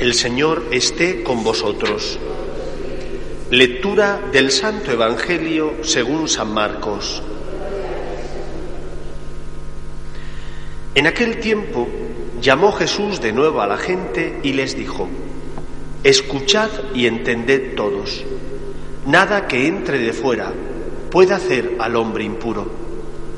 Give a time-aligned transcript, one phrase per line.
[0.00, 2.18] El Señor esté con vosotros.
[3.50, 7.22] Lectura del Santo Evangelio según San Marcos.
[10.94, 11.86] En aquel tiempo
[12.40, 15.06] llamó Jesús de nuevo a la gente y les dijo,
[16.02, 18.24] Escuchad y entended todos,
[19.04, 20.50] nada que entre de fuera
[21.10, 22.70] puede hacer al hombre impuro.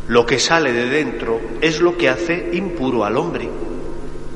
[0.07, 3.49] Lo que sale de dentro es lo que hace impuro al hombre.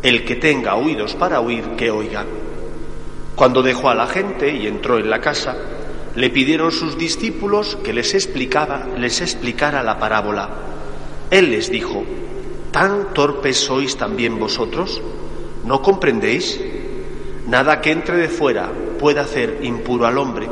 [0.03, 2.25] El que tenga oídos para oír, que oiga.
[3.35, 5.57] Cuando dejó a la gente y entró en la casa,
[6.15, 10.49] le pidieron sus discípulos que les explicaba, les explicara la parábola.
[11.31, 12.05] Él les dijo:
[12.71, 15.03] ¿Tan torpes sois también vosotros?
[15.65, 16.61] ¿No comprendéis?
[17.49, 20.49] Nada que entre de fuera puede hacer impuro al hombre,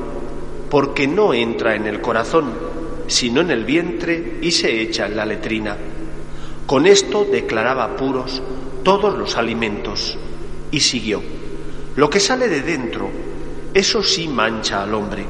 [0.69, 2.53] porque no entra en el corazón,
[3.07, 5.77] sino en el vientre y se echa en la letrina.
[6.67, 8.43] Con esto declaraba puros
[8.85, 10.17] todos los alimentos
[10.71, 11.23] y siguió.
[11.97, 13.09] Lo que sale de dentro,
[13.73, 15.25] eso sí mancha al hombre,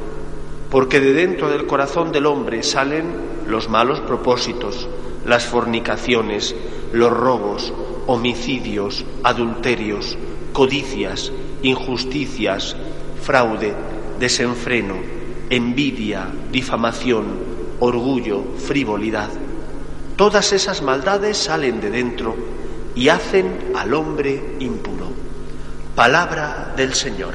[0.70, 3.05] porque de dentro del corazón del hombre salen
[3.47, 4.88] los malos propósitos,
[5.25, 6.55] las fornicaciones,
[6.92, 7.72] los robos,
[8.06, 10.19] homicidios, adulterios,
[10.52, 11.30] codicias,
[11.62, 12.75] injusticias,
[13.22, 13.72] fraude,
[14.19, 14.97] desenfreno,
[15.48, 17.27] envidia, difamación,
[17.78, 19.30] orgullo, frivolidad.
[20.16, 22.53] Todas esas maldades salen de dentro
[22.95, 25.09] y hacen al hombre impuro.
[25.95, 27.34] Palabra del Señor.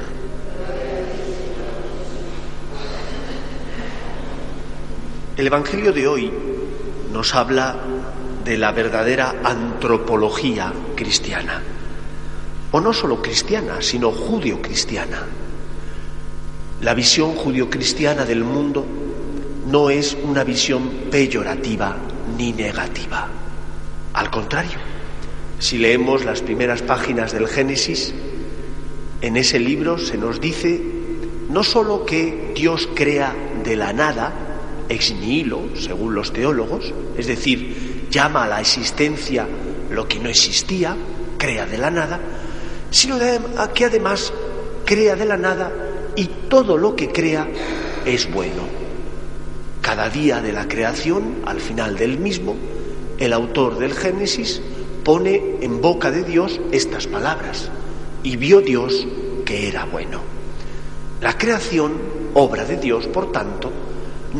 [5.36, 6.30] El Evangelio de hoy
[7.12, 7.76] nos habla
[8.44, 11.62] de la verdadera antropología cristiana,
[12.72, 15.22] o no solo cristiana, sino judio-cristiana.
[16.82, 18.86] La visión judio-cristiana del mundo
[19.66, 21.96] no es una visión peyorativa
[22.36, 23.28] ni negativa.
[24.14, 24.89] Al contrario,
[25.60, 28.14] si leemos las primeras páginas del Génesis,
[29.20, 30.80] en ese libro se nos dice
[31.50, 34.32] no sólo que Dios crea de la nada,
[34.88, 39.46] ex nihilo, según los teólogos, es decir, llama a la existencia
[39.90, 40.96] lo que no existía,
[41.36, 42.18] crea de la nada,
[42.90, 43.18] sino
[43.74, 44.32] que además
[44.86, 45.70] crea de la nada
[46.16, 47.46] y todo lo que crea
[48.06, 48.62] es bueno.
[49.82, 52.56] Cada día de la creación, al final del mismo,
[53.18, 54.62] el autor del Génesis
[55.10, 57.68] pone en boca de Dios estas palabras.
[58.22, 59.08] Y vio Dios
[59.44, 60.20] que era bueno.
[61.20, 61.94] La creación,
[62.34, 63.72] obra de Dios, por tanto,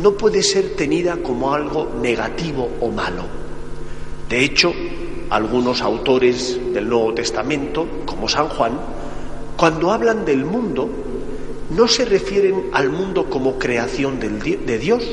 [0.01, 3.25] no puede ser tenida como algo negativo o malo.
[4.29, 4.71] De hecho,
[5.29, 8.71] algunos autores del Nuevo Testamento, como San Juan,
[9.57, 10.89] cuando hablan del mundo,
[11.75, 15.03] no se refieren al mundo como creación de Dios.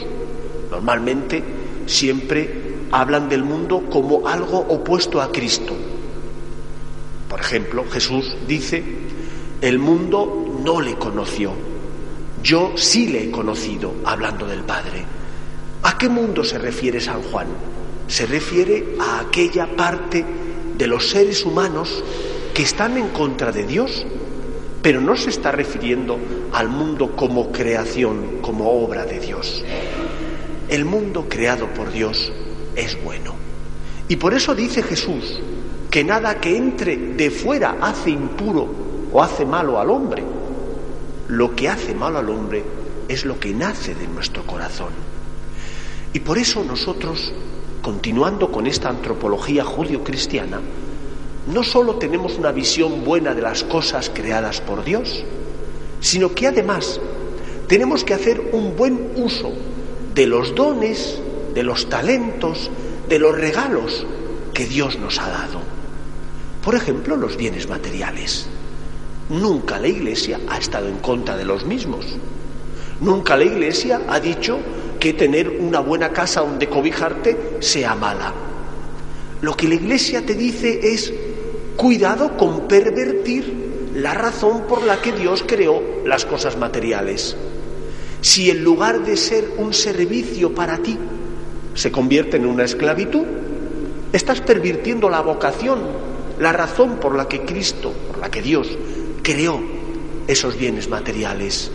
[0.71, 1.43] Normalmente
[1.87, 5.75] siempre hablan del mundo como algo opuesto a Cristo.
[7.29, 8.83] Por ejemplo, Jesús dice,
[9.61, 11.53] el mundo no le conoció,
[12.43, 15.05] yo sí le he conocido, hablando del Padre.
[15.83, 17.49] ¿A qué mundo se refiere San Juan?
[18.07, 20.25] Se refiere a aquella parte
[20.77, 22.03] de los seres humanos
[22.55, 24.07] que están en contra de Dios,
[24.81, 26.19] pero no se está refiriendo
[26.53, 29.65] al mundo como creación, como obra de Dios.
[30.69, 32.33] El mundo creado por Dios
[32.79, 33.35] es bueno.
[34.09, 35.41] Y por eso dice Jesús
[35.91, 38.69] que nada que entre de fuera hace impuro
[39.13, 40.23] o hace malo al hombre.
[41.29, 42.63] Lo que hace malo al hombre
[43.09, 44.93] es lo que nace de nuestro corazón.
[46.13, 47.33] Y por eso nosotros,
[47.83, 50.61] continuando con esta antropología judio-cristiana,
[51.53, 55.25] no solo tenemos una visión buena de las cosas creadas por Dios,
[56.01, 57.01] sino que además
[57.67, 59.53] tenemos que hacer un buen uso
[60.15, 61.21] de los dones,
[61.55, 62.71] de los talentos,
[63.09, 64.07] de los regalos
[64.53, 65.61] que Dios nos ha dado.
[66.63, 68.47] Por ejemplo, los bienes materiales.
[69.29, 72.05] Nunca la Iglesia ha estado en contra de los mismos.
[73.01, 74.59] Nunca la Iglesia ha dicho
[74.99, 78.33] que tener una buena casa donde cobijarte sea mala.
[79.41, 81.13] Lo que la Iglesia te dice es
[81.77, 87.37] cuidado con pervertir la razón por la que Dios creó las cosas materiales.
[88.21, 90.99] Si en lugar de ser un servicio para ti
[91.75, 93.25] se convierte en una esclavitud,
[94.13, 95.79] estás pervirtiendo la vocación
[96.39, 98.69] la razón por la que Cristo, por la que Dios
[99.23, 99.61] creó
[100.27, 101.71] esos bienes materiales.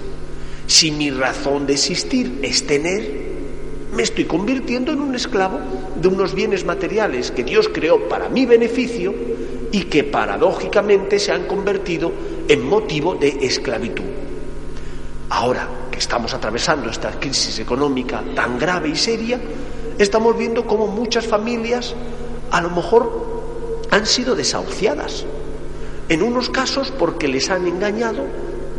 [0.67, 3.33] Si mi razón de existir es tener,
[3.93, 5.59] me estoy convirtiendo en un esclavo
[5.95, 9.13] de unos bienes materiales que Dios creó para mi beneficio
[9.71, 12.11] y que paradójicamente se han convertido
[12.47, 14.05] en motivo de esclavitud.
[15.29, 19.39] Ahora que estamos atravesando esta crisis económica tan grave y seria,
[19.97, 21.95] estamos viendo cómo muchas familias
[22.51, 23.33] a lo mejor
[23.91, 25.25] han sido desahuciadas.
[26.09, 28.25] En unos casos porque les han engañado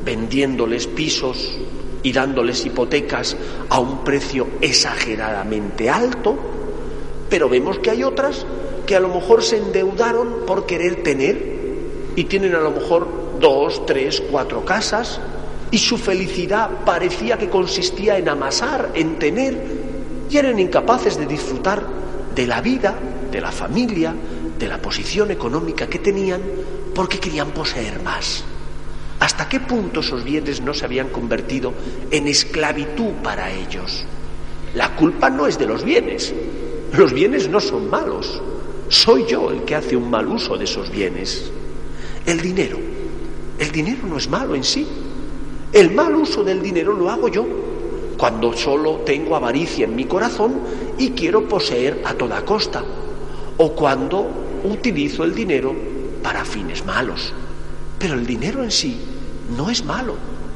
[0.04, 1.58] vendiéndoles pisos
[2.02, 3.36] y dándoles hipotecas
[3.70, 6.36] a un precio exageradamente alto,
[7.30, 8.44] pero vemos que hay otras
[8.86, 11.54] que a lo mejor se endeudaron por querer tener
[12.14, 13.08] y tienen a lo mejor
[13.40, 15.20] dos, tres, cuatro casas
[15.70, 19.73] y su felicidad parecía que consistía en amasar, en tener
[20.38, 21.86] eran incapaces de disfrutar
[22.34, 22.94] de la vida,
[23.30, 24.14] de la familia,
[24.58, 26.40] de la posición económica que tenían
[26.94, 28.44] porque querían poseer más.
[29.20, 31.72] ¿Hasta qué punto esos bienes no se habían convertido
[32.10, 34.04] en esclavitud para ellos?
[34.74, 36.34] La culpa no es de los bienes.
[36.92, 38.42] Los bienes no son malos.
[38.88, 41.50] Soy yo el que hace un mal uso de esos bienes.
[42.26, 42.78] El dinero.
[43.58, 44.86] El dinero no es malo en sí.
[45.72, 47.46] El mal uso del dinero lo hago yo.
[48.24, 50.54] Cuando solo tengo avaricia en mi corazón
[50.96, 52.82] y quiero poseer a toda costa.
[53.58, 54.26] O cuando
[54.64, 55.76] utilizo el dinero
[56.22, 57.34] para fines malos.
[57.98, 58.98] Pero el dinero en sí
[59.54, 60.14] no es malo.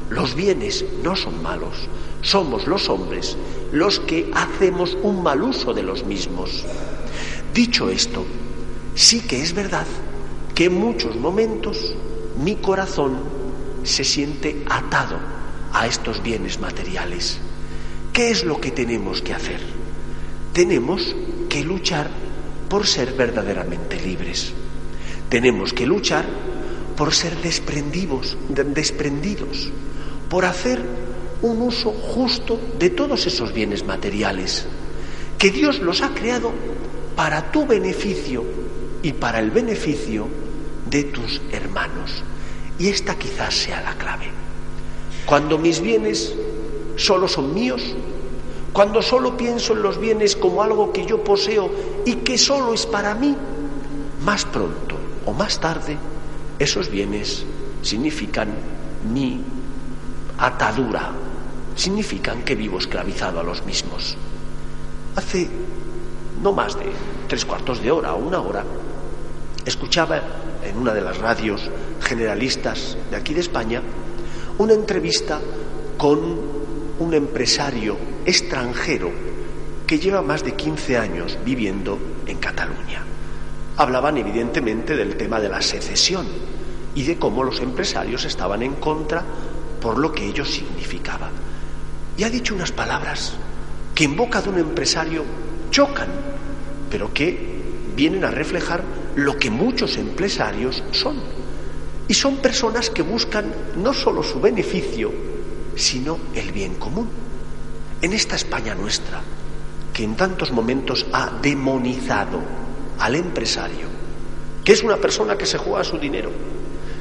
[0.09, 1.87] Los bienes no son malos.
[2.23, 3.37] Somos los hombres
[3.71, 6.65] los que hacemos un mal uso de los mismos.
[7.53, 8.25] Dicho esto,
[8.95, 9.85] sí que es verdad
[10.55, 11.93] que en muchos momentos
[12.43, 13.19] mi corazón
[13.83, 15.17] se siente atado
[15.71, 17.39] a estos bienes materiales.
[18.19, 19.61] ¿Qué es lo que tenemos que hacer?
[20.51, 21.15] Tenemos
[21.47, 22.09] que luchar
[22.67, 24.51] por ser verdaderamente libres.
[25.29, 26.25] Tenemos que luchar
[26.97, 29.71] por ser desprendidos, desprendidos,
[30.29, 30.81] por hacer
[31.41, 34.65] un uso justo de todos esos bienes materiales,
[35.37, 36.51] que Dios los ha creado
[37.15, 38.43] para tu beneficio
[39.01, 40.27] y para el beneficio
[40.89, 42.21] de tus hermanos.
[42.79, 44.25] Y esta quizás sea la clave.
[45.25, 46.35] Cuando mis bienes
[46.97, 47.95] solo son míos,
[48.73, 51.69] cuando solo pienso en los bienes como algo que yo poseo
[52.05, 53.35] y que solo es para mí,
[54.23, 54.95] más pronto
[55.25, 55.97] o más tarde
[56.59, 57.45] esos bienes
[57.81, 58.49] significan
[59.11, 59.41] mi
[60.37, 61.11] atadura,
[61.75, 64.17] significan que vivo esclavizado a los mismos.
[65.15, 65.49] Hace
[66.43, 66.91] no más de
[67.27, 68.63] tres cuartos de hora o una hora,
[69.65, 70.21] escuchaba
[70.63, 71.69] en una de las radios
[72.01, 73.81] generalistas de aquí de España
[74.57, 75.39] una entrevista
[75.97, 76.19] con
[76.99, 77.95] un empresario
[78.25, 79.11] extranjero
[79.87, 83.03] que lleva más de 15 años viviendo en Cataluña
[83.79, 86.27] hablaban evidentemente del tema de la secesión
[86.95, 89.23] y de cómo los empresarios estaban en contra
[89.81, 91.29] por lo que ello significaba.
[92.17, 93.37] Y ha dicho unas palabras
[93.95, 95.23] que en boca de un empresario
[95.71, 96.09] chocan,
[96.91, 97.39] pero que
[97.95, 98.83] vienen a reflejar
[99.15, 101.15] lo que muchos empresarios son.
[102.09, 103.45] Y son personas que buscan
[103.77, 105.09] no solo su beneficio,
[105.77, 107.07] sino el bien común.
[108.01, 109.21] En esta España nuestra,
[109.93, 112.39] que en tantos momentos ha demonizado
[112.99, 113.87] al empresario,
[114.63, 116.31] que es una persona que se juega su dinero,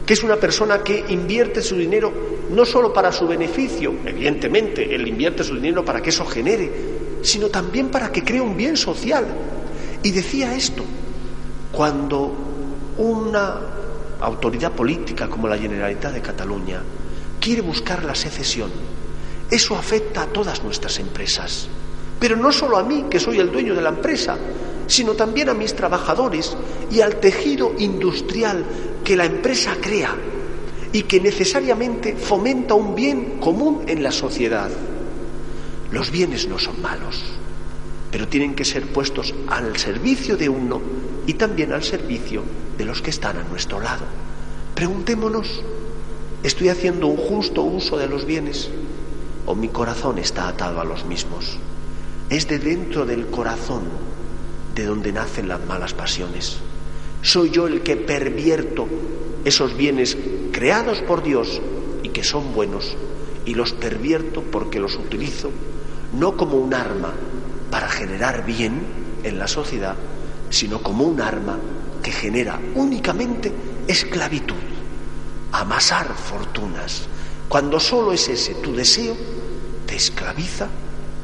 [0.04, 2.12] que es una persona que invierte su dinero
[2.50, 6.72] no solo para su beneficio, evidentemente, él invierte su dinero para que eso genere,
[7.22, 9.26] sino también para que cree un bien social.
[10.02, 10.82] Y decía esto,
[11.70, 12.34] cuando
[12.96, 13.60] una
[14.20, 16.82] autoridad política como la Generalitat de Cataluña
[17.40, 18.70] quiere buscar la secesión,
[19.50, 21.68] eso afecta a todas nuestras empresas.
[22.20, 24.36] Pero no solo a mí, que soy el dueño de la empresa,
[24.86, 26.56] sino también a mis trabajadores
[26.90, 28.64] y al tejido industrial
[29.04, 30.16] que la empresa crea
[30.92, 34.70] y que necesariamente fomenta un bien común en la sociedad.
[35.90, 37.22] Los bienes no son malos,
[38.10, 40.80] pero tienen que ser puestos al servicio de uno
[41.26, 42.42] y también al servicio
[42.76, 44.04] de los que están a nuestro lado.
[44.74, 45.62] Preguntémonos,
[46.42, 48.70] ¿estoy haciendo un justo uso de los bienes
[49.48, 51.56] o mi corazón está atado a los mismos?
[52.28, 53.84] Es de dentro del corazón
[54.74, 56.58] de donde nacen las malas pasiones.
[57.22, 58.86] Soy yo el que pervierto
[59.46, 60.18] esos bienes
[60.52, 61.62] creados por Dios
[62.02, 62.94] y que son buenos
[63.46, 65.50] y los pervierto porque los utilizo
[66.12, 67.14] no como un arma
[67.70, 68.82] para generar bien
[69.24, 69.96] en la sociedad,
[70.50, 71.58] sino como un arma
[72.02, 73.50] que genera únicamente
[73.86, 74.56] esclavitud,
[75.52, 77.08] amasar fortunas.
[77.48, 79.16] Cuando solo es ese tu deseo,
[79.88, 80.68] te esclaviza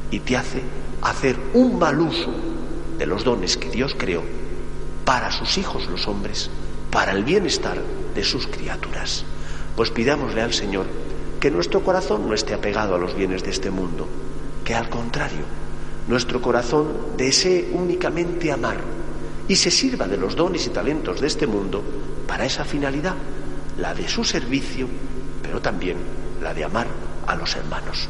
[0.09, 0.61] y te hace
[1.03, 2.33] hacer un mal uso
[2.97, 4.23] de los dones que Dios creó
[5.05, 6.49] para sus hijos los hombres
[6.89, 7.77] para el bienestar
[8.15, 9.23] de sus criaturas.
[9.75, 10.87] Pues pidámosle al Señor
[11.39, 14.07] que nuestro corazón no esté apegado a los bienes de este mundo,
[14.63, 15.45] que al contrario,
[16.07, 18.77] nuestro corazón desee únicamente amar
[19.47, 21.83] y se sirva de los dones y talentos de este mundo
[22.27, 23.15] para esa finalidad,
[23.77, 24.87] la de su servicio,
[25.43, 25.97] pero también
[26.41, 26.87] la de amar
[27.27, 28.09] a los hermanos.